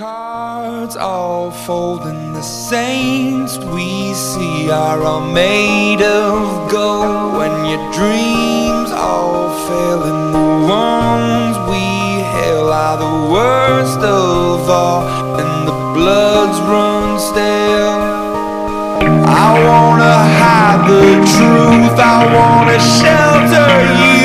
[0.00, 7.36] Cards all fold and the saints we see are all made of gold.
[7.36, 11.84] When your dreams all fail and the ones we
[12.32, 15.02] hail are the worst of all
[15.38, 18.00] and the bloods run stale
[19.28, 21.96] I wanna hide the truth.
[22.14, 24.19] I wanna shelter you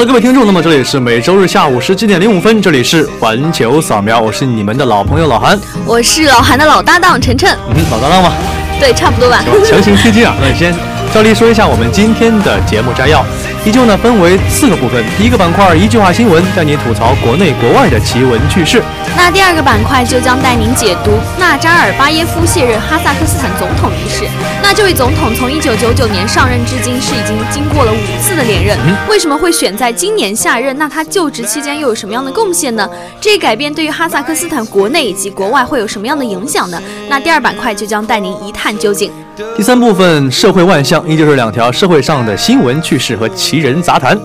[0.00, 8.32] 的，各位听众，那么这里是每周日下午十七点零五分，这里是环球扫描，我是你们的老朋友老韩，我是老韩的老搭档晨晨，嗯，老搭档吗，
[8.78, 9.44] 对，差不多吧。
[9.66, 10.34] 强行推进啊！
[10.40, 10.74] 那先
[11.12, 13.22] 照例说一下我们今天的节目摘要，
[13.66, 15.04] 依旧呢分为四个部分。
[15.18, 18.82] 第一个板块一句话新闻，带你吐槽国内国外的奇闻趣事。
[19.16, 24.24] 那第二个板块就将带您解读纳扎尔巴耶夫卸任哈萨克斯坦总统一事。
[24.62, 30.76] 那这位总统从1999年上任至今是已经经过了五次的连任，为什么会选在今年下任？
[30.78, 32.88] 那他就职期间又有什么样的贡献呢？
[33.20, 36.80] 这一改变对于哈萨克斯坦国内以及国外会有什么样的影响呢？
[37.08, 39.12] 那第二板块就将带您一探究竟。
[39.56, 44.18] 第三部分社会万象，依旧是两条社会上的新闻趣事和奇人杂谈。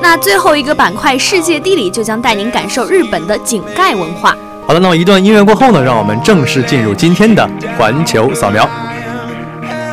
[0.00, 4.36] 那最后一个板块世界地理就将带您感受日本的井盖文化。
[4.66, 8.68] 好的，那么一段音乐过后呢，让我们正式进入今天的环球扫描。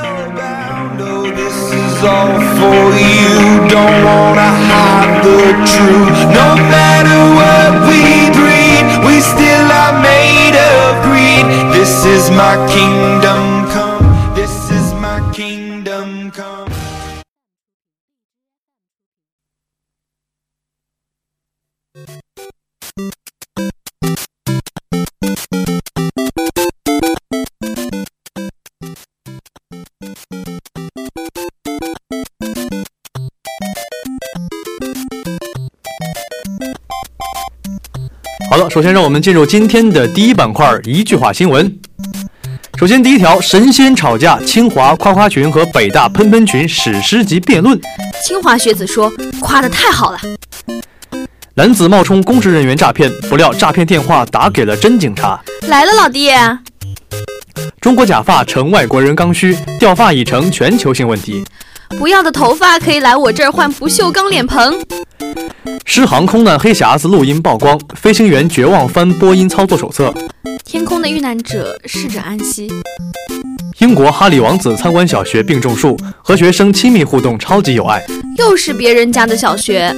[0.06, 1.02] hellbound.
[1.02, 3.68] Oh, this is all for you.
[3.70, 6.20] Don't wanna hide the truth.
[6.32, 11.46] No matter what we breed, we still are made of greed.
[11.74, 13.45] This is my kingdom
[38.76, 41.80] 首先让我们进入今天的第一板块——一句话新闻。
[42.78, 47.80] 首先，第一条，神仙吵架，清华夸夸群和北大喷喷群史诗级辩论。
[48.22, 49.10] 清华学子说
[49.40, 50.20] ：“夸的太好了。
[51.54, 56.32] 男子冒充公职人员诈骗，不料诈骗电话打给了真警察。”来了，老弟。
[57.80, 61.46] 中国假发成外国人刚需，掉发已成全球性问题。
[61.98, 64.80] 不要的头发可以来我这儿换不锈钢脸盆。
[65.86, 70.14] 失航空难黑匣子录音曝光，飞行员绝望翻播音操作手册。
[70.64, 72.72] 天空的遇难者逝者安息。
[73.80, 78.04] 英国哈里王子参观小学并种树，和学生亲密互动，超级有爱。
[78.38, 79.96] 又是别人家的小学。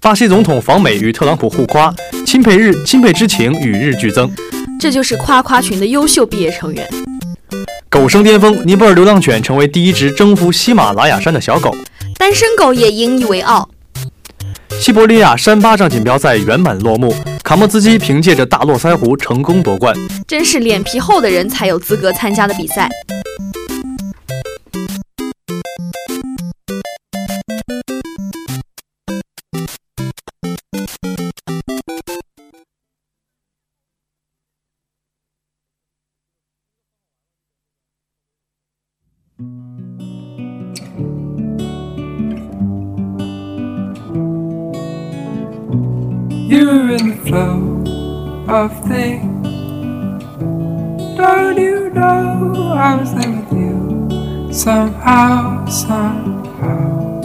[0.00, 1.92] 巴西总统访美与特朗普互夸，
[2.24, 4.30] 钦佩日钦佩之情与日俱增。
[4.78, 6.88] 这就是夸夸群的优秀毕业成员。
[7.90, 11.74] 狗生巅峰，尼泊尔流浪犬成为第一只征服喜马拉雅山的小狗。
[12.16, 13.68] 单身狗也引以为傲。
[14.78, 17.12] 西伯利亚山巴掌锦标赛圆满落幕，
[17.42, 19.92] 卡莫兹基凭借着大络腮胡成功夺冠。
[20.28, 22.88] 真是脸皮厚的人才有资格参加的比赛。
[47.08, 47.82] The flow
[48.48, 49.24] of things.
[51.16, 54.52] Don't you know I was there with you?
[54.52, 57.20] Somehow, somehow.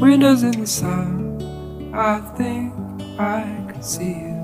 [0.00, 1.38] Windows in the sun.
[1.94, 2.72] I think
[3.18, 4.34] I could see you.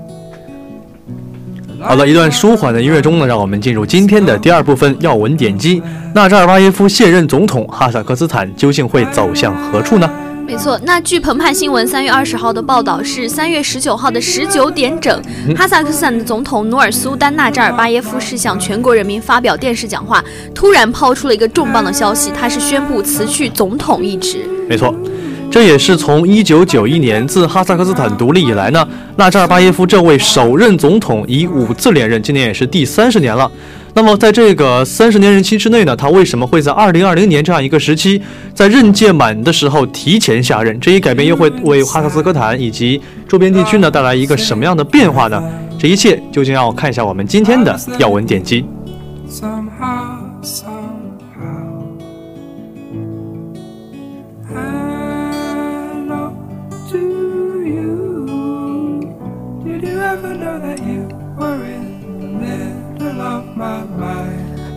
[1.81, 5.81] 好了，一段舒缓的音乐中呢，让我们进入今天的第二部分要闻点击。
[6.13, 10.09] 纳扎尔巴耶夫卸任总统，哈萨克斯坦究竟会走向何处呢？
[10.51, 15.17] 没错，那据澎湃新闻三月二十号的报道是三月十九号的十九点整，
[15.55, 20.21] 哈萨克斯坦的总统努尔苏丹纳扎尔巴耶夫是向全国人民发表电视讲话，
[20.53, 24.39] 突然抛出了一个重磅的消息，他是宣布辞去总统一职。
[24.67, 24.93] 没错，
[25.49, 33.49] 这也是从一九九一年自哈萨克斯坦独立以来呢，纳扎尔巴耶夫这位首任总统以五次连任，今年也是第三十年了。
[33.93, 38.21] 那么在这个三十年任期之内呢，他为什么会在二零二零年这样一个时期，
[38.53, 40.79] 在任届满的时候提前下任？
[40.79, 45.43] 这一改变又会为哈萨克斯坦以及周边地区呢带来一个什么样的变化呢？
[45.77, 48.65] 这一切究竟要看一下我们今天的要闻点击。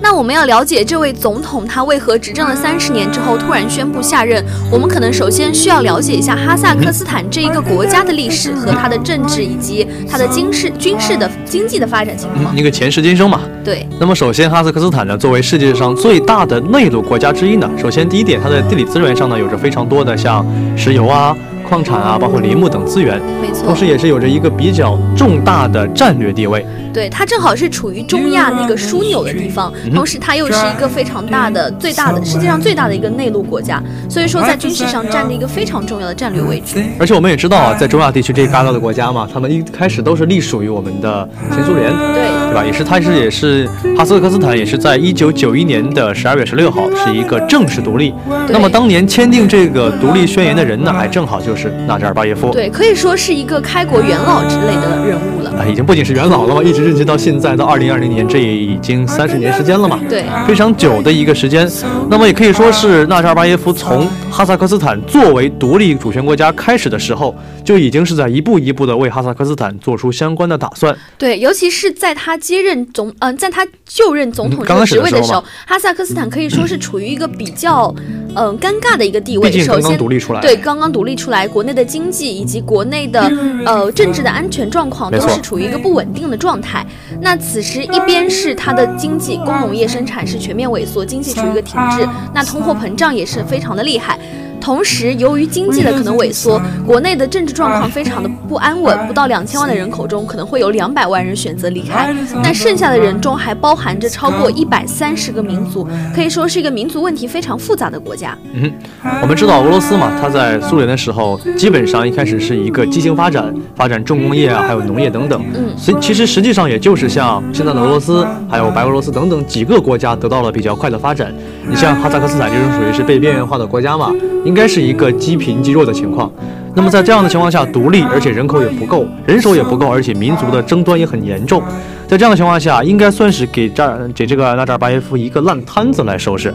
[0.01, 12.55] 那我们要了解这位总统他为何执政了三十年之后突然宣布下任，我们可能首先需要了解一下哈萨克斯坦这一个国家的历史和它的政治以及它的军事、军事的经济的发展情况。
[12.55, 13.41] 一个前世今生嘛。
[13.65, 20.45] 对，那么首先，哈萨克斯坦呢，作为世界上最大的内陆国家之一呢，首先第一点，它的地理资源上呢，有着非常多的像
[20.77, 21.35] 石油啊、
[21.69, 26.65] 矿产啊，包括林木等资源，没错同，时也是有着一个比较重大的战略地位。
[26.93, 36.81] 对，它正好是处于中亚那个枢纽的地方，同时它又是一个非常大的、最大的世界上最大的一个内陆国家，所以说在军事上占着一个非常重要的战略位置。
[37.01, 42.65] 而且我们也知道啊，在中亚地区这一旮旯的国家嘛，他们一开始都是隶属于我们的前苏联，对，对吧？
[42.65, 48.15] 也是，它是也是哈萨克斯坦，也是在一九九一年的十二月十六号是一个正式独立。
[48.49, 51.54] 那么当年签订这个独立宣言的人呢，还正好就是
[51.87, 52.51] 纳扎尔巴耶夫。
[52.51, 55.51] 对，可以说是一个开国元老之类的人物了。
[55.59, 61.71] 啊，已经不仅是元老了嘛，一直任期到现在，到二零二零年，这也已经三十年时间了嘛，对非常久的一个时间。
[62.11, 67.35] 那么也可以说是纳扎尔巴耶夫从哈萨克斯坦作为独立主权国家开始的时候，
[67.65, 70.97] 就已经是在一步一步的为哈萨克斯坦做出相关的打算。
[71.17, 77.95] 对，尤其是在他接任总，嗯、在他就任总统这个嗯刚职位的时候的时候，哈萨克斯坦可以说是处于一个比较，
[78.35, 79.49] 嗯、尴尬的一个地位。
[79.49, 83.21] 毕竟刚刚，独立出来，对，刚刚独立出来，国内的经济以及国内的
[83.65, 86.85] 呃政治的安全状况都是处于一个不稳定的状态。
[87.21, 94.19] 那此时一边是它的经济工农业生产是全面萎缩，经济处于一个停滞，那通货膨胀也是非常的厉害。
[94.65, 102.11] 同时，由于经济的可能萎缩，国内的政治状况非常的不安稳，不到两千万的人口中，可能会有两百万人选择离开。
[102.43, 108.35] 那剩下的人中还包含着超过一百三十个民族，可以说是一个民族问题非常复杂的国家。
[108.55, 108.73] 嗯
[109.21, 115.45] 我们知道俄罗斯嘛，它在苏联的时候，基本上一开始是一个畸形发展，发展重工业啊，还有农业等等。
[115.55, 121.31] 嗯所以其实实际上也就是像现在的俄罗斯，还有白俄罗斯等等几个国家得到了比较快的发展。
[121.69, 124.11] 你像哈萨克斯坦这种属于是被边缘化的国家嘛，
[124.45, 126.31] 应该是一个积贫积弱的情况。
[126.77, 131.63] 那么在这样的情况下，独立，而且人口也不够，人手也不够，而且民族的争端也很严重。
[132.07, 136.53] 在这样的情况下，应该算是给这儿给这个纳扎尔巴耶夫一个烂摊子来收拾。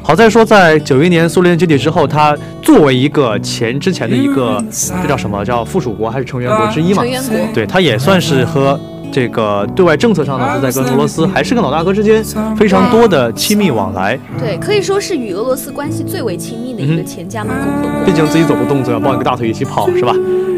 [0.00, 4.64] 好在说，在九一年苏联解体之后，他作为一个前之前的一个
[5.02, 7.10] 这叫什么叫附属国还是成员国之一嘛成？
[7.10, 7.36] 员国。
[7.52, 8.78] 对，他也算是和
[9.10, 12.22] 这个对外政策上呢是在跟俄罗斯还是跟老大哥之间
[12.56, 14.18] 非常多的亲密往来。
[14.38, 18.06] 对，可以说是与俄罗斯关系最为亲密的一个前加盟共和国。
[18.06, 20.14] 毕竟自己走不动，总要抱一个大腿一起跑，是吧？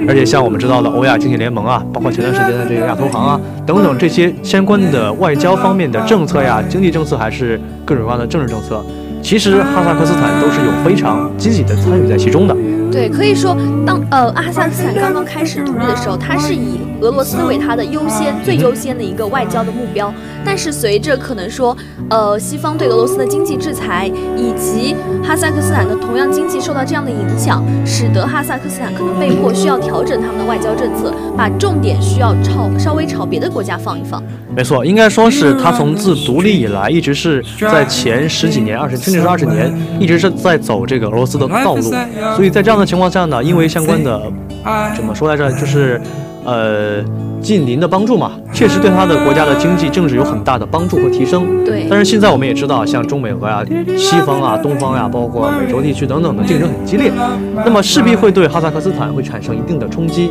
[0.08, 8.82] 而且像我们知道的欧亚经济联盟啊，包括前段时间的这个亚投行啊等等这些相关的外交方面的政策呀、经济政策还是各种各样的政治政策，
[9.22, 12.56] 其实哈萨克斯坦都是有非常积极的参与在其中的。
[12.90, 13.56] 对，可以说，
[13.86, 20.12] 当呃哈萨克斯坦刚刚开始独立的时候，它是以俄罗斯为它的优先、最优先的一个外交的目标。
[20.44, 21.76] 但是随着可能说，
[22.08, 34.22] 呃，西方对俄罗斯的经济制裁，以及哈萨克斯坦的同样经济受到这样的影响，使得哈萨克斯坦可能被迫需要调整他们的外交政策，把重点需要朝稍微朝别的国家放一放。
[34.56, 41.82] 没错，应该说是他从自独立以来，一直是在前十几年、二十甚至是二十年，一直是在走这个俄罗斯的道路。
[42.34, 44.20] 所以在这样的情况下呢，因为相关的
[44.96, 46.00] 怎么说来着，就是
[46.44, 47.02] 呃
[47.40, 51.64] 近邻的帮助嘛，确实对他的国家的经济政治有很大的帮助和提升。
[51.64, 53.64] 对，但是现在我们也知道，像中美俄呀、
[53.96, 57.12] 西方啊、东方呀，包括美洲地区等等的竞争很激烈，
[57.64, 60.30] 那么势必会对哈萨克斯坦会产生一定的冲击。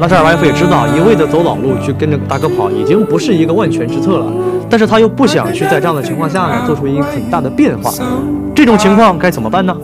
[0.00, 4.26] 拉扎尔巴耶夫也知道，一味的走老路去跟着大哥跑，已经不是一个万全之策了。
[4.68, 7.92] 但是他又不想去在这样的情况下呢，做出一个很大的变化。
[8.56, 9.76] 这种情况该怎么办呢？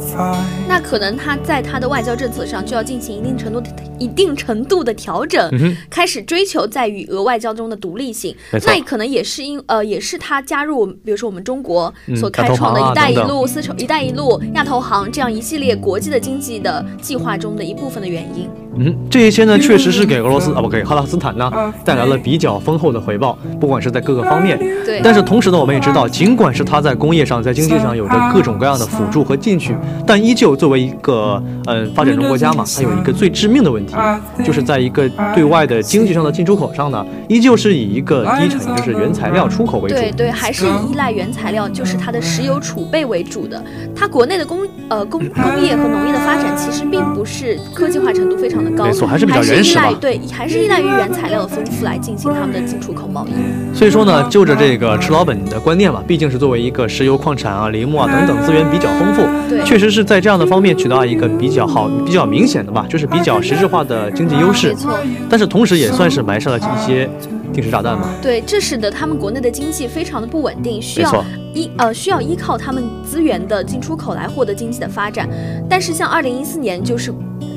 [0.70, 3.66] 那可能他在他的外交政策上就要进行一定程度的
[3.98, 8.32] 一定程度的调整，嗯，开始追求在与俄外交中的独立性。
[8.52, 18.48] 那可能也是因呃，也是他加入，比如说我们中国嗯所开创的“亚投行啊一带一路”、丝绸“一带一路”、亚投行这样一系列国际的经济的计划中的一部分的原因。
[18.76, 21.50] 嗯，这一些呢，确实是给俄罗斯啊，不给哈萨克斯坦呢
[21.84, 29.74] 带来了比较丰厚的回报，不管是在各个方面，对，但是同时呢，我们也知道，尽管是他在工业上、在经济上有着各种各样的辅助和进取，
[30.06, 33.96] 但依旧作为一个嗯发展中国家嘛，它有一个最致命的问题，
[34.44, 39.96] 就是在一个对外的经济上的进出口上呢，依旧是以一个低产业就是原材料出口为主。
[39.96, 43.62] 对对，还是以依赖原材料，就是它的石油储备为主的。
[43.96, 53.08] 它国内的工呃工工业和农业的发展其实并不是科技化程度非常的高，没错还是比较依原始吧赖对，还是依赖于原材料的丰富来进行他们的进出口。
[53.08, 53.76] 贸易。
[53.76, 59.64] 所以说呢，就着这个吃老本的观念嘛，毕竟是作为一个石油矿产啊、林木啊等等资源比较丰富，对。
[59.64, 64.74] 确实是在这样的方面取得一个比较好、比较明显的吧，就是比较实质化的经济优势没。
[64.74, 67.08] 错，但是同时也算是埋下了一些
[67.52, 68.08] 定时炸弹嘛。
[68.20, 75.28] 对，这使得他们国内的经济非常的不稳定，需要依呃需要依靠他们资源的进出口来获得经济的发展。
[75.68, 77.12] 但是像二零一四年就是。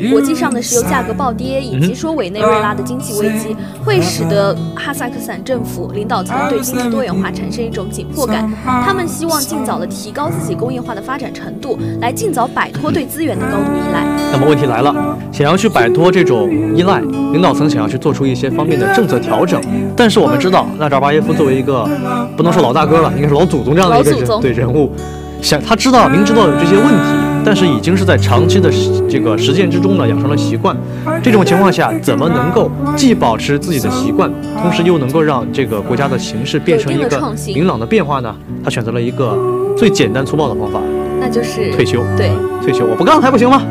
[0.10, 8.52] 国际上的石油价格暴跌，以及说委内瑞拉的经济危机，会使得哈萨克斯坦政府领导层对经济多元化产生一种紧迫感。
[8.66, 14.04] 他们希望尽早的提高自己工业化的发展程度，来尽早摆脱对资源的高度依赖。
[14.32, 17.00] 那么问题来了，想要去摆脱这种依赖，
[17.32, 19.62] 领导层想要去做出一些方面的政策调整，
[19.96, 21.88] 但是我们知道，纳扎尔巴耶夫作为一个
[22.36, 24.92] 不能说老大哥了，应该是老祖宗这样的一个人对人物，
[25.42, 27.10] 想他知道明知道有这些问题，
[27.46, 28.70] 但是已经是在长期的
[29.10, 30.75] 这个实践之中呢养成了习惯。
[31.22, 38.34] 这种情况下，怎么能够既保持自己的习惯，同时又能够让这个国家的形势变成一个明朗的变化呢？
[38.63, 39.38] 他选择了一个
[39.78, 40.80] 最简单粗暴的方法，
[41.20, 42.00] 那就是退休。
[42.18, 43.62] 对，退休，我不干还不行吗？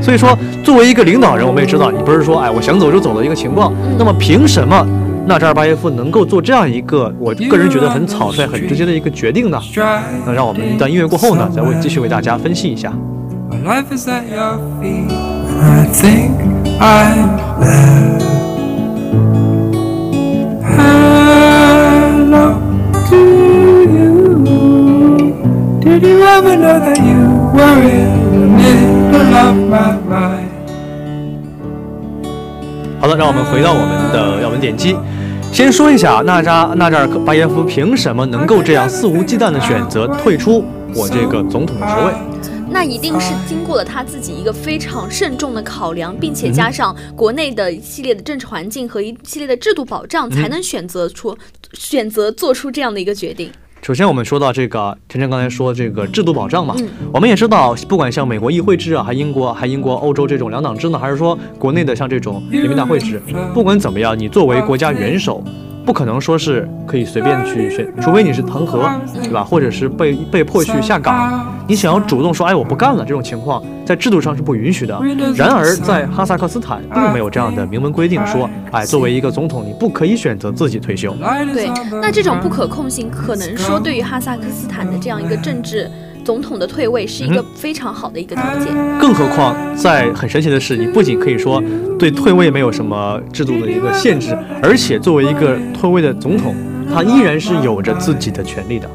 [0.00, 3.72] 所以说，作为一个领导人，我们也知道，你不是说哎我想走就走的一个情况。
[3.98, 4.86] 那么凭什么
[5.28, 9.60] 纳扎尔巴耶夫能够做这样一个我个人觉得很草率、很直接的一个决定呢？
[10.24, 12.90] 那让我们一段音乐过后呢，再为继续为大家分析一下。
[13.62, 13.98] Life you.
[25.82, 27.20] Did you ever know that you
[27.52, 30.48] were in the middle of my mind?
[33.00, 34.96] 好的，让我们回到我们的要闻点击。
[35.52, 40.64] 先说一下纳扎纳扎尔巴耶夫凭什么能够这样肆无忌惮地选择退出
[40.94, 42.12] 我这个总统的职位？
[42.70, 51.36] 那一定是经过了他自己一个非常慎重的考量，并且加上国内的一系列的政治环境和一系列的制度保障，才能选择出
[51.72, 53.50] 选择做出这样的一个决定。
[53.80, 56.88] 首先，我们说到这个，晨晨刚才说这个制度保障嘛，嗯。
[57.12, 63.20] 我们也知道，不管像美国议会制啊，还英国、还英国、欧洲这种两党制呢，还是说国内的像这种人民大会制，
[63.54, 65.42] 不管怎么样，你作为国家元首，
[65.88, 68.86] 不可能说是可以随便去选，除非你是弹劾，
[69.22, 69.42] 对吧？
[69.42, 75.00] 或者是被被迫去下岗，你想要主动说，哎，我不干了，这种情况在制度上是不允许的。
[75.34, 81.16] 然而，在哈萨克斯坦并没有这样的明文规定，说，哎，作为一个总统，你不可以选择自己退休。
[81.54, 81.70] 对，
[82.02, 85.90] 那这种不可控性，可能说对于哈萨克斯坦的这样一个政治
[86.28, 88.66] 总统的退位，是一个非常好的一个条件。
[89.00, 91.58] 更何况，在很神奇的是，你不仅可以说
[91.98, 96.54] 对退位没有什么制度的一个限制，而且作为一个退位的总统，
[96.94, 98.86] 他依然是有着自己的权利的。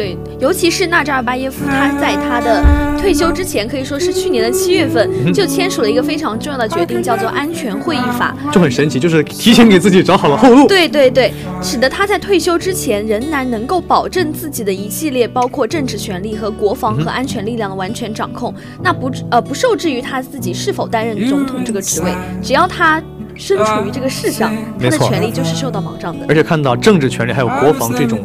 [0.00, 2.64] 对，尤其是纳扎尔巴耶夫，他在他的
[2.98, 8.34] 退休之前，可以说是去年的七月份就签署了一个非常重要的决定，叫做《安全会议法》。
[8.50, 10.66] 就很神奇，就是提前给自己找好了后路。
[10.66, 11.30] 对对对，
[11.62, 22.10] 使得他在退休之前仍然能够保证自己的一系列包括政治权利和国防和安全力量的完全掌控，那不呃不受制于他自己是否担任总统这个职位，
[22.42, 23.02] 只要他
[23.40, 26.26] 身处于这个世上，他的没错权利就是受到保障的。
[26.28, 28.20] 而且看到政治权利还有国防这种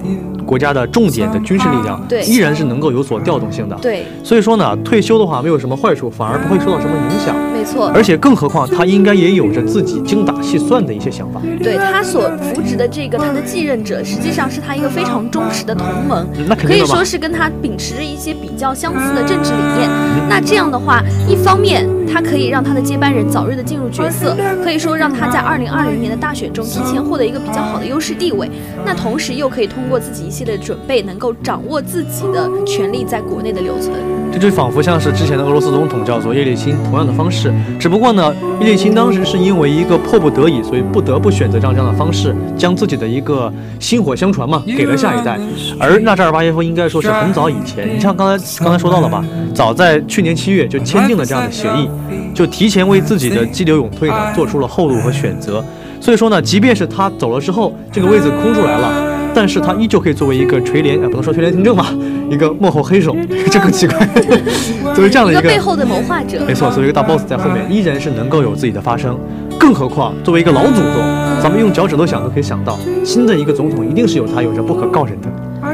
[0.45, 3.75] 国家的重点的军事力量，对依然是能够有所调动性的。
[3.77, 7.34] 对，所以说呢，退休的话没有什么坏处，反而不会受到什么影响。
[7.65, 7.91] 没错。
[7.93, 11.41] 而且更何况他应该也有着自己精打细算的一些想法。
[11.62, 19.89] 对他所扶植的这个他的继任者，实际上是他一个非常忠实的同盟，嗯那可以说是跟他秉持着一些比较相似的政治理念。
[20.29, 28.50] 那这样的话，一方面他可以让他的接班人早日的进入角色，可以说让他在二零二零年的大选中提前获得一个比较好的优势地位。
[28.86, 33.93] 那同时又可以通过自己一系列的准备，能够掌握自己的权力在国内的留存。
[34.38, 45.39] 这就仿佛像是之前的俄罗斯总统叫做叶利钦同样的方式，只不过呢，叶利钦当时是因为一个迫不得已，所以不得不选择这样这样的方式，将自己的一个薪火相传嘛，给了下一代。
[45.80, 49.24] 而纳扎尔巴耶夫应该说是很早以前，你像刚才刚才说到了吧，
[49.54, 51.88] 早在去年七月就签订了这样的协议，
[52.34, 55.63] 就提前为自己的激流勇退呢做出了后路和选择。
[56.01, 59.14] 所以说呢，即便是他走了之后，这个位子空出来了。
[59.36, 61.94] 但是他依旧可以作为一个垂帘，啊，不能说垂帘听政吧，
[62.32, 63.15] 一个幕后黑手，
[63.51, 64.08] 这更奇怪。
[64.96, 69.20] 作为这样的一个背后的谋划者，没错，作为一个大 boss 在后面，依然是能够有自己的发声。
[69.60, 70.96] 更何况作为一个老祖宗，
[71.42, 75.27] 咱们用脚趾头想都可以想到，新的一个总统一定是有他有着不可告人的。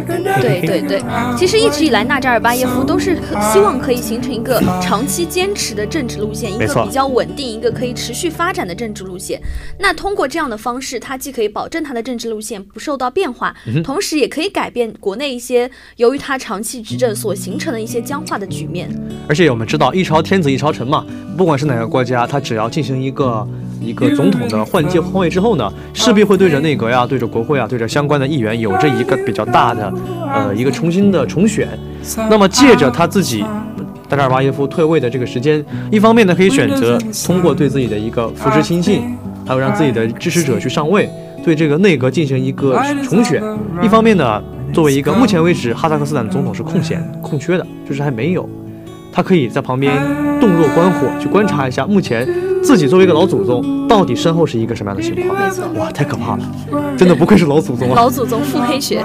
[0.06, 1.04] 对对对，
[1.38, 3.18] 其实一直以来，纳扎尔巴耶夫都是
[3.52, 9.42] 希望可以形成一个长期坚持的政治路线，一个比较稳定、一个可以持续发展的政治路线。
[9.80, 18.90] 那通过这样的方式，他既可以保证他的政治路线不受到变化，同时也可以改变国内一些由于他长期执政所形成的一些僵化的局面。
[19.28, 21.06] 而且我们知道，一朝天子一朝臣嘛，
[21.38, 23.48] 不管是哪个国家，他只要进行一个
[23.82, 29.92] 一个总统的换届换位之后呢，势必会对着内阁呀、对着国会啊、对着相关的议员有着一个比较大的
[30.32, 31.68] 呃一个重新的重选。
[32.30, 33.44] 那么借着他自己
[34.08, 39.02] 达尔巴耶夫退位的这个时间，一方面呢可以选择通过对自己的一个扶持亲信，
[39.46, 41.10] 还有让自己的支持者去上位，
[41.44, 43.42] 对这个内阁进行一个重选；
[43.82, 44.42] 一方面呢，
[44.74, 48.48] 作为一个目前为止哈萨克斯坦总统是空闲空缺的，就是还没有。
[49.12, 49.94] 他可以在旁边
[50.40, 52.28] 洞若观火，去观察一下目前
[52.64, 55.40] 自己作为一个老祖宗，到底身后是一个什么样的情况。
[55.40, 56.44] 没错哇，太可怕了，
[56.98, 57.96] 真的不愧是老祖宗啊！
[57.96, 59.04] 老祖宗腹黑学，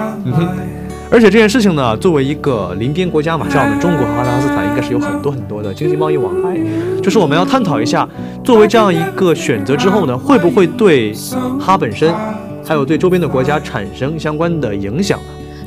[1.09, 6.57] 而且这件事情呢，作为一个邻边国家嘛，像我们中国和哈萨克斯坦应该是有很多很多的经济贸易往来，
[7.01, 8.07] 就是我们要探讨一下，
[8.43, 11.13] 作为这样一个选择之后呢，会不会对
[11.59, 12.13] 哈本身，
[12.65, 15.19] 还有对周边的国家产生相关的影响？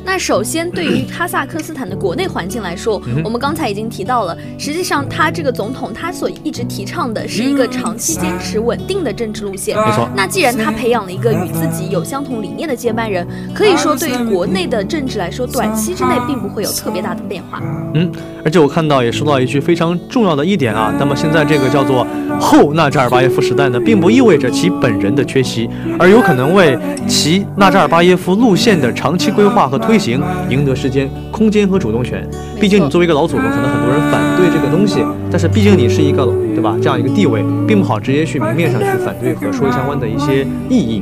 [0.03, 9.77] 那首先，对于哈萨克斯坦的国内环境来说，嗯我们刚才已经提到了，实际上他这个总统他所一直提倡的是一个长期坚持稳定的政治路线。
[9.77, 17.61] 没错那既然他培养了一个与自己有相同理念的接班人，可以说对于国内的政治来说，短期之内并不会有特别大的变化。
[17.93, 18.11] 嗯，
[18.43, 22.05] 而且我看到也说到一句非常重要的一点啊，那么现在这个叫做
[22.39, 25.69] 后纳扎尔巴耶夫时代呢，并不意味着其本人的缺席，
[25.99, 32.27] 而有可能为其纳扎尔巴耶夫路线的长期规划和推行赢得时间、空间和主动权。
[32.59, 41.01] 毕竟你作为一个老祖宗，可能很多人反对这个东西，但是毕竟你是一个对吧这样一个地位，并不好直接去明面上去反对和说相关的一些异议。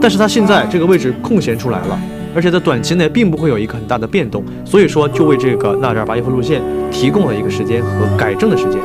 [0.00, 1.98] 但是他现在这个位置空闲出来了。
[2.34, 8.80] 而且在短期内并不会有一个很大的变动，所以说就为这个纳扎尔巴耶夫路线提供了一个时间和改正的时间。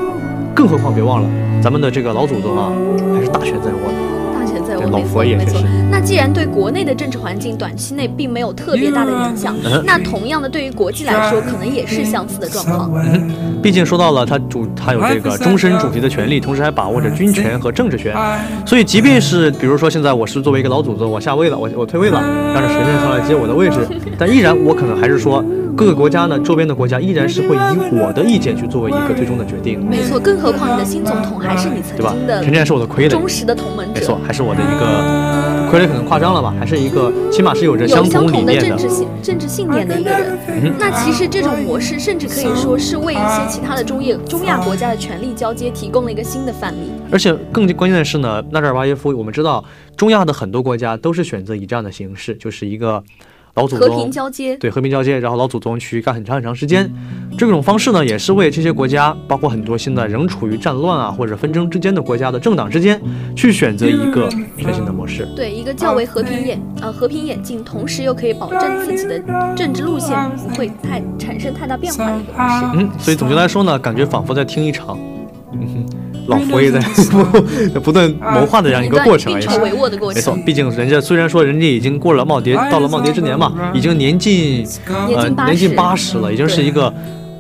[0.54, 1.30] 更何况别忘了，
[1.62, 2.72] 咱们的这个老祖宗啊，
[3.14, 3.95] 还是大权在握的。
[4.98, 5.62] 没错佛爷没错。
[5.92, 12.92] 那既然对国内的政治环境短期内并没有特别大的影响嗯，那同样的对于国际来说，可能也是相似的状况。
[13.62, 18.16] 毕竟说到了他主，他有这个终身主席的权利，同时还把握着军权和政治权。
[18.66, 22.22] 所以，即便是比如说现在我是作为一个老祖宗，我下位了，我我退位了，
[22.54, 25.44] 让着神仙上来接我的位置，但依然我可能还是说
[25.76, 32.28] 各个国家呢，周边的国家依然是会以我的意见去作为一个最终的决定，没错，更何况你的新总统还是你曾经？
[32.28, 38.70] 的陈建是我的傀儡，忠实的同盟者没错，，还是我的一个傀儡，可能夸张了吧，还是一个起码是有着相同理念的。
[38.70, 40.38] 政治信政治信念的一个人。
[40.48, 46.92] 嗯那其实这种模式，甚至可以说是为一些其他的中亚中亚国家的权力交接提供了一个新的范例。
[47.12, 49.64] 而且更关键的是呢，纳扎尔巴耶夫，我们知道
[49.98, 53.04] 中亚的很多国家都是选择以这样的形式，就是一个
[53.56, 56.92] 老祖和宗平交接，对和平交接，然后老祖宗去干很长很长时间。
[57.38, 63.02] 这种方式呢，也是为这些国家，包括很多现在仍处于战乱啊或者纷争之间的国家的政党之间，
[63.34, 65.26] 去选择一个全新的模式。
[65.38, 69.18] 对一个较为和平眼呃和平眼镜，同时又可以保证自己的
[69.56, 72.66] 政治路线不会太产生太大变化的一个模式。
[72.76, 74.98] 嗯，所以总结来说呢，感觉仿佛在听一场，
[75.54, 75.95] 嗯哼，
[76.28, 76.80] 老佛爷在
[77.84, 79.44] 不断谋划的这样一个过程而已。
[79.44, 84.66] 运筹帷幄的过没错，，毕竟人家虽然说人家已经过了耄耋，到了耄耋之年嘛，已经年近
[85.16, 86.94] 呃年近八十，了，已经是一个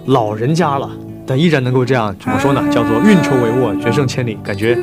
[0.06, 0.90] 老人家了，
[1.26, 2.64] 但依然能够这样怎么说呢？
[2.72, 4.78] 叫做运筹帷幄，决胜千里，感觉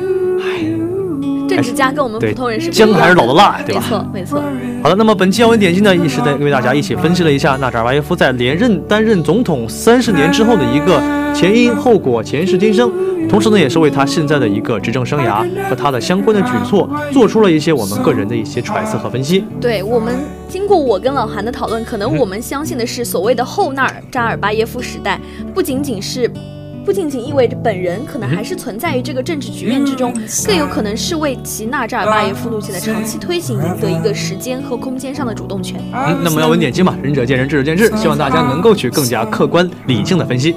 [1.53, 3.85] 政治家跟我们普通人是姜样还是老的辣，对没吧？
[3.87, 4.43] 错没错。
[4.81, 11.01] 好的，那么本期要闻点击呢，也是在为大家一起分析了一下纳扎尔巴耶夫在连任担任总统三十年之后的一个
[11.33, 12.91] 前因后果、前世今生，
[13.29, 19.45] 同时呢，也是为他现在的一个执政生涯和他的相关的举措做出了一些我们个人的一些揣测和分析。
[19.61, 20.15] 对我们
[20.49, 25.19] 经过我跟老韩的讨论，可能我们相信的是，所谓的后纳尔扎尔巴耶夫时代，
[25.53, 26.29] 不仅仅是。
[26.85, 30.13] 不仅仅意味着本人可能还是存在于这个政治局面之中，
[30.45, 35.79] 更有可能是为其纳扎尔巴耶夫路线的长期推行赢得一个时间和空间上的主动权。
[35.93, 40.55] 嗯，那么要问点睛嘛，仁者见仁，智者见智，希望大家能够去更加客观理性的分析。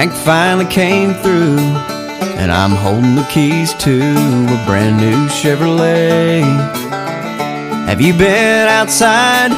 [0.00, 1.58] Bank finally came through,
[2.40, 6.40] and I'm holding the keys to a brand new Chevrolet.
[7.86, 9.50] Have you been outside?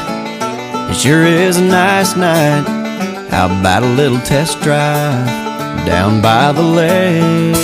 [0.90, 2.64] It sure is a nice night.
[3.30, 5.28] How about a little test drive
[5.86, 7.54] down by the lake?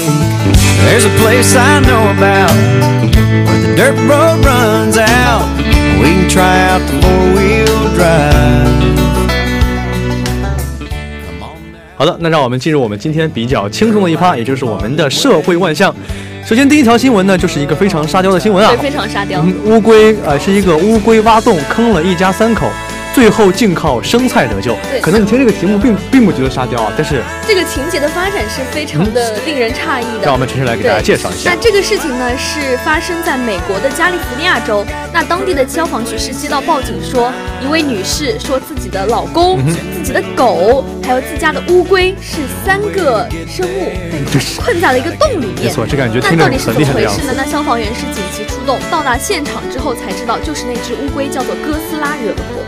[0.84, 2.54] There's a place I know about
[3.48, 5.48] where the dirt road runs out.
[6.00, 9.07] We can try out the four wheel drive.
[11.98, 15.92] 好的，那让我们进入我们今天比较轻松的一趴，也就是我们的社会万象。
[16.46, 19.42] 首先，第一条新闻呢，就是一个非常沙雕的新闻啊对，，非常沙雕。
[19.44, 22.70] 嗯，乌龟呃是一个乌龟挖洞坑了一家三口，
[23.18, 25.00] 最后竟靠生菜得救对。
[25.00, 30.22] 可能你听这个题目并并不觉得沙雕啊，但是这个情节的发展是非常的令人诧异的。
[30.22, 31.60] 让我们陈晨来给大家介绍一下那。
[31.60, 34.86] 这个事情呢，是发生在美国的加利福尼亚州。
[35.12, 44.22] 那当地的消防局是接到报警说，一位女士说自己的老公、嗯自己的狗，还有自家的乌龟是三个生物被
[44.62, 45.64] 困在了一个洞里面。
[45.64, 47.34] 没错，这感觉听着那到底是很怎么回事呢？
[47.36, 52.62] 那消防员是紧急出动，到达现场之后才知道，就是那只乌龟叫做哥斯拉惹的祸。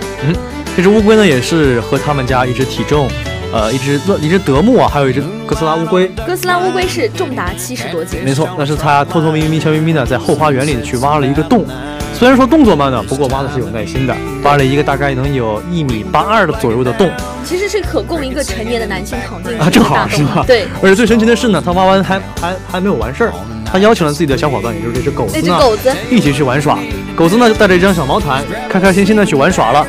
[0.76, 3.08] 这只乌龟呢，也是和他们家一只体重，
[3.52, 6.08] 呃，一只一只德牧啊，还有一只哥斯拉乌龟。
[6.26, 8.20] 哥斯拉乌龟是重达七十多斤。
[8.24, 11.64] 没错，那是它偷偷咪咪、悄咪咪的在后花园里去挖了一个洞。
[12.12, 17.10] 虽然说动作慢呢，不过挖的是有耐心的，挖了一个大概能有一米八二的左右的洞
[17.44, 20.44] 其实是可供一个成年的男性躺进去啊，的正好是吧？
[20.46, 23.32] 对，而且最神奇的是呢，他挖完还还还没有完事儿，
[23.64, 26.78] 他邀请了自己的小伙伴，也就是这只狗子那只呢，狗子一起去玩耍。
[27.20, 29.86] 狗子呢就带着一张小毛毯，开开心心的去玩耍了。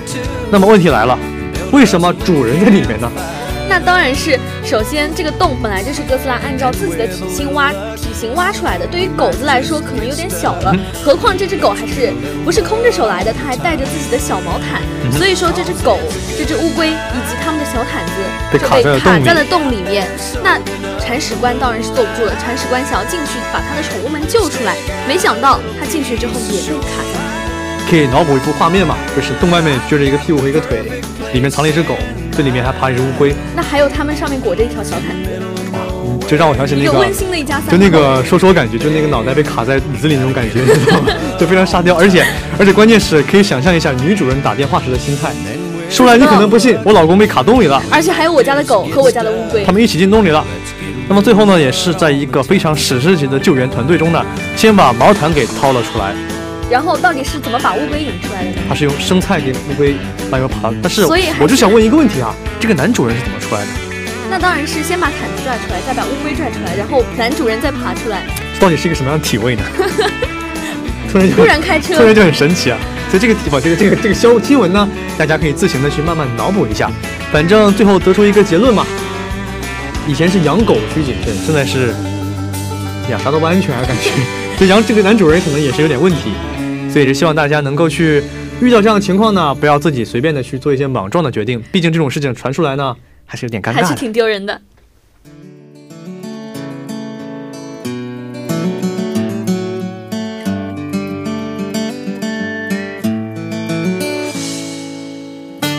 [0.52, 1.18] 那么问题来了，
[1.72, 3.10] 为什么主人在里面呢？
[3.72, 12.12] 那当然是，首先这个洞本来就是哥斯拉按照自己的体型挖体型挖出来的，对于狗子来说可能有点小了，嗯何况这只狗还是
[12.44, 15.98] 不是空着手来的，它还带着自己的小毛毯，嗯所以说这只狗、
[16.38, 18.12] 这只乌龟以及它们的小毯子
[18.52, 20.06] 被就卡在了洞里被卡在了洞里面。
[20.44, 20.60] 那
[21.00, 24.76] 铲屎官当然是坐不住了，铲屎官想要进去把他的宠物们救出来，
[25.08, 27.88] 没想到他进去之后也被卡在了。
[27.90, 31.02] 可以脑补一幅画面嘛，就是洞外面撅着一个屁股和一个腿，
[31.34, 31.96] 里面藏了一只狗，
[32.32, 37.72] 最里面还爬一只乌龟，那还有它们上面裹着一条小毯子，就让我想起那个温馨的一家三口。
[37.72, 41.14] 就那个说说感觉，就那个脑袋被卡在椅子里那种感觉，你知道吗？
[41.40, 42.26] 就非常沙雕，而且
[42.60, 45.32] 而且关键是可以想象一下女主人打电话时的心态。
[45.90, 49.72] 说来你可能不信，我老公被卡洞里了，而且还有我家的狗和我家的乌龟他。
[49.72, 50.46] 们一起进洞里了。
[51.10, 56.14] 那么最后呢，也是在一个非常史诗级的救援团队中呢，先把毛毯给掏了出来。
[56.72, 58.58] 然后到底是怎么把乌龟引出来的呢？
[58.70, 59.98] 他是用生菜给乌龟
[60.32, 63.68] 慢慢爬，但是所以我就想问一个问题啊，这个男主人是怎么出来的？
[64.30, 68.24] 那当然是先把毯子拽出来，再把乌龟拽出来，然后男主人再爬出来，
[68.58, 69.64] 到底是一个什么样的体位呢？
[71.12, 72.80] 突然就突然开车突然就很神奇啊！
[73.10, 76.90] 所以这个地方，这个这个这个消新闻呢，大家可以自行的去慢慢脑补一下。
[77.34, 78.88] 反正最后得出一个结论嘛，
[80.08, 81.94] 以前是养狗需谨慎，现在是
[83.10, 84.10] 养啥都不安全啊，感觉。
[84.58, 86.32] 就养这个男主人可能也是有点问题，
[86.92, 88.22] 所以是希望大家能够去
[88.62, 93.96] 遇到这样的情况呢，不要自己随便的去做一些莽撞的决定，毕竟这种事情传出来呢，还是有点尴尬还是。
[93.96, 94.62] 挺丢人的。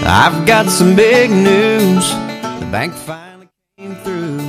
[0.05, 2.15] I've got some big news.
[2.61, 3.49] The bank finally
[3.79, 4.41] came through,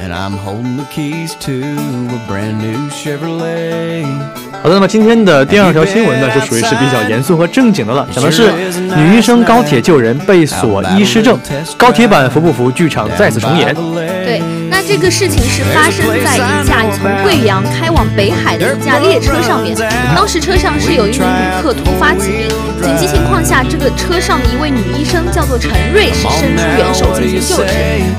[0.00, 4.51] and I'm holding the keys to a brand new Chevrolet.
[4.62, 8.52] 好的，那么今天的第二条新闻呢，就属于是比较严肃和正经的了，讲的是
[8.96, 11.36] 女医生高铁救人被锁医师证，
[11.76, 12.70] 高铁版服不服？
[12.70, 13.74] 剧场再次重演。
[13.74, 14.40] 对，
[14.86, 19.74] 这个事情是发生在一架从贵阳开往北海的一架列车上面。
[20.14, 22.48] 当时车上是有一名旅客突发疾病，
[22.82, 27.72] 紧急情况下，这个车上的一位女医生叫做陈瑞，是伸出援手进行救治。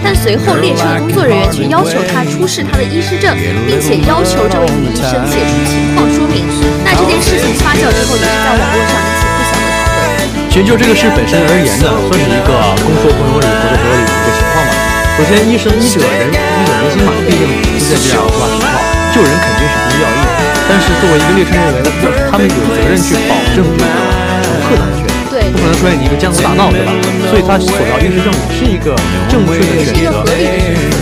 [0.04, 3.36] 但随后列车的工作人员却要求她出示她的医师证，
[3.68, 6.48] 并且要求这位女医生写出情况说明。
[6.84, 10.50] 那这件事情发酵之后，也是在网络上引起不小的讨论。
[10.50, 12.50] 其实就这个事本身而言呢，算是一个
[12.82, 14.83] 公说朋友理，婆说婆友理的一个情况嘛。
[15.14, 18.74] 首先，医生医者仁医者仁心嘛，毕竟出现这样突发情况，
[19.14, 20.26] 救人肯定是第一要义。
[20.66, 21.86] 但是作为一个列车人员，
[22.34, 23.94] 他们有责任去保证这个
[24.42, 25.06] 乘客的安全。
[25.30, 26.90] 对不可能出现你一个江湖大闹，对吧？
[27.30, 28.98] 所以他索要医师证也是一个
[29.30, 30.26] 正确的选择。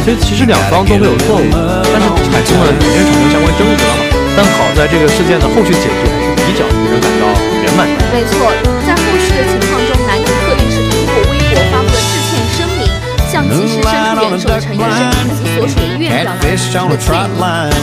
[0.03, 1.47] 所以其实两方都没有错误，
[1.87, 4.03] 但是产生了肯定产生相关争执了嘛。
[4.35, 7.31] 但好在这个事件的后续解决还是比较令人感到
[7.63, 7.95] 圆满的。
[8.11, 8.51] 没错，
[8.83, 10.19] 在后续的情况中，男
[13.51, 14.87] 及时伸出援手的陈医生
[15.25, 17.37] 以及所属的医院表达了歉意。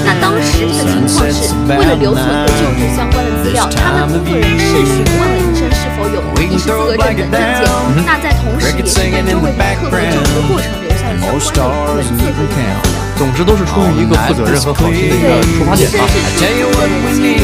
[0.05, 7.69] 那当时这个情况是为了留存和救治相关的资料，他们工作人员是询问了医生是否有议事资格证等证件。
[8.07, 12.73] 那在同时，也是对周慧平课和就职过程留下了相关的文字和影像。
[13.19, 16.07] 总之都是出于一个负责任和好心的一个出发点啊。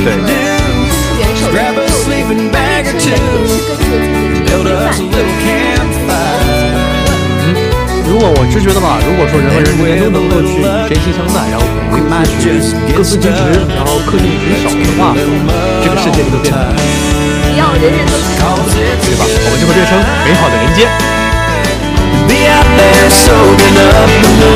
[0.05, 0.15] 对。
[1.19, 5.74] 元首的就职，那历史本也是根据了今年的规范。
[8.07, 11.97] 如果我是觉得吧，如果说人和人之间都能够去真心相待，然后互
[12.39, 12.61] 去
[12.93, 13.33] 各司其职，
[13.75, 15.17] 然后恪尽职守的话，
[15.83, 18.15] 这个世界就变得只要人人都
[18.69, 19.25] 是，对吧？
[19.27, 20.87] 我们就会变成美好的人间。
[22.29, 24.53] Be out there soaking up the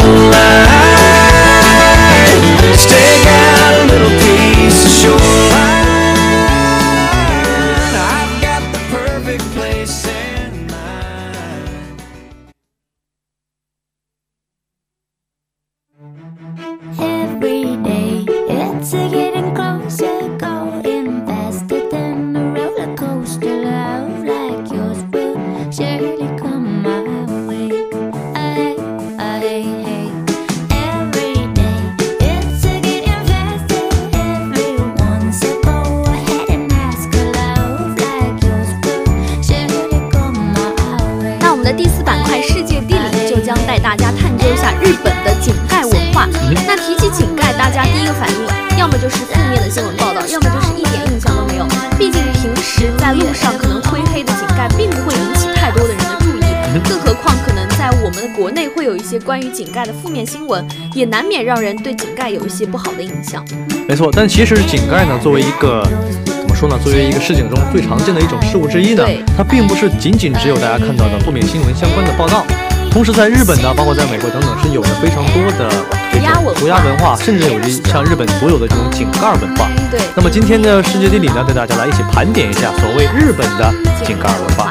[45.49, 46.29] 井盖文化。
[46.67, 51.67] 那提起井盖，大家第一个反应要么就是负面的新闻报道，要么就是一点印象都没有。
[51.99, 63.43] 毕竟平时在路上可能灰黑的井盖并不会引起太多的人的注意，更何况可能在我们的国内会有一些关于井盖的负面新闻，也难免让人对井盖有一些不好的印象。
[63.89, 65.83] 没错，但其实井盖呢，作为一个
[66.27, 66.79] 怎么说呢？
[66.85, 69.03] 作为一个市井中最常见的一种事物之一呢，
[69.37, 72.45] 它并不是仅仅只有大家看到的负面新闻相关的报道。
[72.91, 75.71] 同时，在日本呢，包括在美国等等，是有着非常多的
[76.11, 79.69] 这种涂鸦文化，甚至有着像日本独有的这种井盖文化。
[79.91, 83.73] 对，那么今天的世界地理呢，带大家来一起盘点一下所谓日本的
[84.05, 84.69] 井盖文化。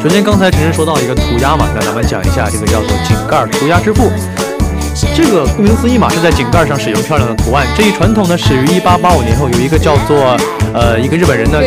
[0.00, 4.12] 首先，刚才陈晨说到一个涂鸦嘛，那咱们讲一下这个叫做井盖涂鸦之父。
[5.14, 7.66] 这个顾名思义嘛，是在井盖上使用漂亮的图案。
[7.76, 10.34] 这一传统呢，始于一八八五年后，有一个叫做
[10.72, 11.60] 呃一个日本人呢，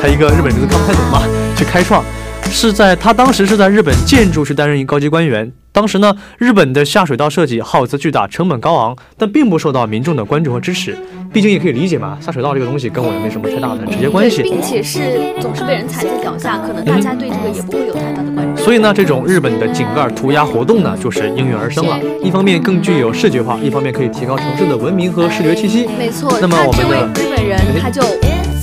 [0.00, 1.22] 他一个日本名字看不太懂嘛，
[1.54, 2.02] 去开创。
[2.50, 5.52] 是在他当时是在日本建筑去担任一高级官员。
[5.74, 10.94] 当时呢，日本的下水道设计耗资巨大，成本高昂，但并不受到民众的关注和支持。
[11.32, 14.42] 毕竟也可以理解嘛，下水道这个东西跟我也没什么太大的直接关系。
[14.42, 15.00] 并且是
[15.40, 18.62] 总是被人踩在脚下，可能大家对这个也不会有太大的关注。
[18.62, 21.98] 所以呢，这种日本的井盖涂鸦活动呢，就是应运而生了。
[22.22, 25.88] 一方面更具有视觉化，一方面可以提高城市的文明和视觉气息。
[25.98, 28.02] 没错，那么我们的日本人他就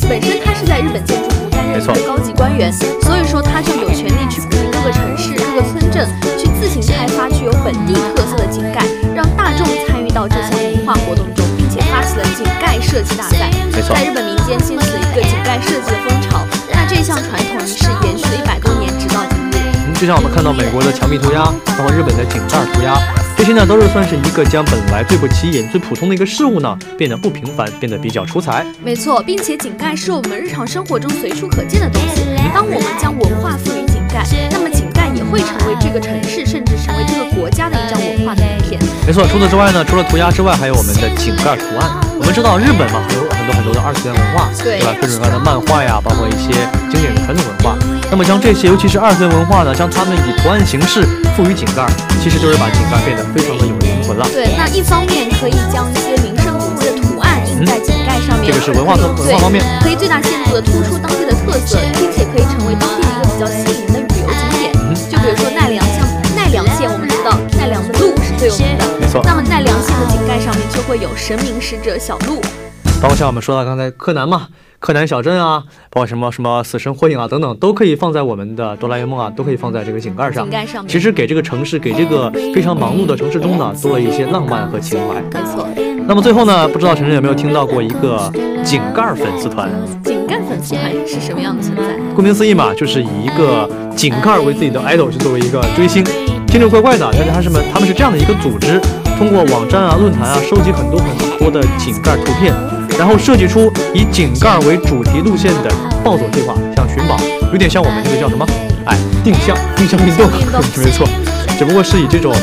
[0.08, 13.50] 本身他是在日本建筑部担任高级官员，所以说他就有权利去鼓励各个城市、各个村镇去自行开发具有本地特色的井盖，让大众参与到这项文化活动中，并且发起了井盖设计大赛。
[13.72, 16.46] 没错在日本民间掀起了一个井盖设计的风潮。
[16.74, 19.64] 那这项传统仪式延续了一百多年，直到今日。
[19.88, 21.46] 嗯，就像我们看到美国的墙壁涂鸦，
[21.78, 22.94] 包括日本的井盖涂鸦，
[23.38, 28.66] 这些呢都是算是一个将本来最不起眼、最普通的一个事物呢，变得不平凡，变得比较出彩。
[28.84, 32.26] 没错，并且井盖是我们日常生活中随处可见的东西。
[32.54, 33.89] 当我们将文化赋予
[34.52, 38.82] 那么井盖也会成为这个城市，甚至成为这个国家的一张文化的名片。
[39.06, 41.90] 没错，除此之外呢，除了涂鸦之外，还有我们的井盖图案。
[42.20, 44.94] 我们知道日本嘛，有很多很多的二次元文化，对吧？
[45.00, 46.52] 各种各样的漫画呀，包括一些
[46.92, 47.78] 经典的传统文化。
[48.12, 51.02] 那么将这些，尤其是二次元文化呢，将它们以图案形式
[51.38, 51.86] 赋予井盖，
[52.22, 54.28] 其实就是把井盖变得非常的有灵魂了。
[54.34, 57.80] 对，那一方面可以将一些名胜古迹的图案印在
[58.30, 59.64] 上面，这个是文化特文化方面。
[59.82, 64.72] 可以最大限度的突出当地的特色，并且可以成为当地一个比较吸引人的旅游景点。
[64.76, 72.40] 嗯就比如说奈良，像奈良县，我们知道奈良的鹿是最有名的，没错那么奈良县的井盖上面就会有神明使者小鹿。
[73.02, 74.48] 包括像我们说到刚才柯南嘛，
[74.80, 80.52] 柯南小镇啊，包括什么什么死神火影啊等等，都可以放在我们的哆啦 A 梦啊，都可以放在这个井盖上井。
[80.52, 85.22] 盖上面，其实给这个城市，给这个非常忙碌的城市中呢，多了一些浪漫和情怀。
[85.22, 85.66] 没错，
[86.10, 89.70] 那么最后呢，不知道晨晨有没有听到过一个井盖粉丝团？
[90.04, 91.84] 井盖粉丝团是什么样的存在？
[92.16, 96.04] 顾名思义嘛，就是以一个井盖为自己的 idol 去作为一个追星，
[96.48, 98.82] 听着怪怪的，但是他是们他们是这样的一个组织，
[99.20, 102.56] 通过网站啊、论坛啊，收集很多很多的井盖图片，
[102.98, 105.70] 然后设计出以井盖为主题路线的
[106.04, 107.20] 暴走计划，像寻宝，
[107.52, 108.44] 有点像我们这个叫什么？
[108.86, 111.08] 哎，定向定向运动定向运动， 没错，
[111.60, 112.34] 只不过是以这种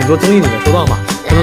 [0.00, 0.96] 很多综艺里面说到嘛，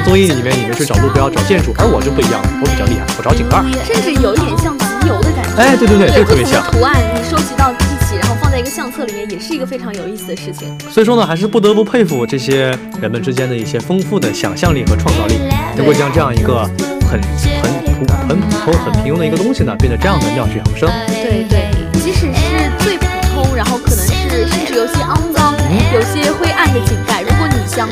[0.03, 3.61] 综艺里面你们去找路标、找建筑，而我就不一样，我比较厉害，我找井盖。
[3.85, 5.61] 甚至有一点像集邮的感觉。
[5.61, 6.63] 哎，对对对，这个特别像。
[6.71, 10.77] 图案你收集到一起，然后放在一个相册里面，也是一个非常有意思的事情。
[10.89, 15.39] 所以说呢，还是不得不佩服这些人们之间的一些丰富的想象力和创造力，
[15.75, 16.63] 能够将这样一个
[17.09, 17.19] 很
[17.61, 20.89] 很普很普通、很平庸的一个东西呢，变得这样的妙趣横生。
[21.07, 21.69] 对对，
[22.01, 25.53] 即使是最普通，然后可能是甚至有些肮脏、
[25.93, 26.78] 有些灰暗的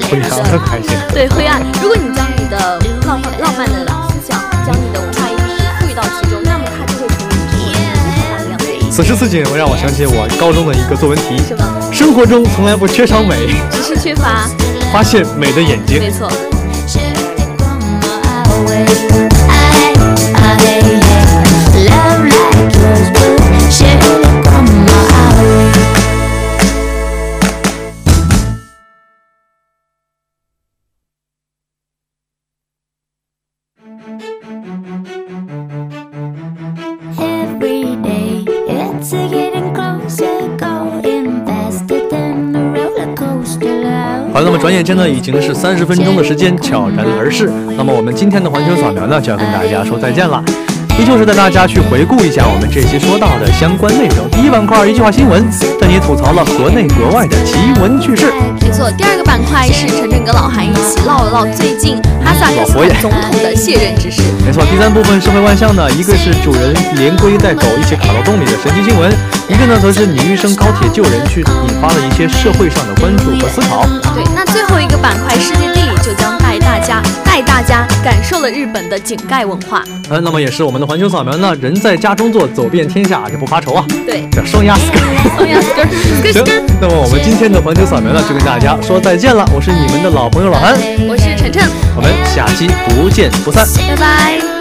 [0.10, 0.98] 非常的开心。
[1.14, 8.92] 对灰暗，如果你将你的浪漫浪漫的思想，将你的文化意识赋予到其中，那么它就会成为你生活中无可打量的一部分。
[8.92, 11.92] 此时此景，让我想起我高中的一个作文题：什么？
[11.92, 14.48] 生活中从来不缺少美，只是缺乏，
[14.94, 16.10] 发现美的眼睛没。
[16.10, 16.32] 错。
[45.10, 47.50] 已经是三十分钟的时间悄然而逝。
[47.76, 50.44] 那么我们今天的环球扫描呢，就要跟大家说再见了。
[50.98, 54.28] 依旧是带大家去回顾一下我们这期说到的相关内容。
[54.32, 55.46] 第一板块一句话新闻，
[55.80, 58.34] 带你吐槽了国内国外的奇闻趣事。
[58.60, 64.24] 没错，第二个板块是晨晨跟老韩一起唠了唠最近哈萨克斯坦总统的卸任之事。
[64.44, 69.14] 没错，第三部分社会万象呢，一个是主人连龟带狗一起卡到洞里的神奇新闻，
[69.48, 73.86] 一个呢则是女医生高铁救人去引发了一些社会上的关注和思考。
[74.16, 79.84] 对，那最后一个板块世界地理就将带大家带大家感受了日本的井盖文化。
[80.10, 84.98] 呃，那么也是我们的环球扫描呢，人在家中坐，走遍天下就不发愁啊，对，叫双压死狗。
[85.40, 89.46] 欧阳斯根儿，斯根行那么我们今天的环球扫描呢，就跟大家说再见了。
[89.54, 90.74] 我是你们的老朋友老韩，
[91.10, 93.68] 我是晨晨，我们下期不见不散。
[93.90, 94.57] 拜拜。